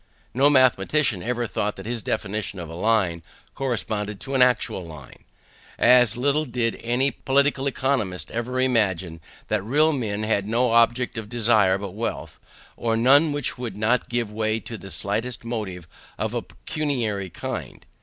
[0.33, 3.21] No mathematician ever thought that his definition of a line
[3.53, 5.25] corresponded to an actual line.
[5.77, 11.29] As little did any political economist ever imagine that real men had no object of
[11.29, 12.39] desire but wealth,
[12.75, 15.87] or none which would not give way to the slightest motive
[16.17, 17.85] of a pecuniary kind.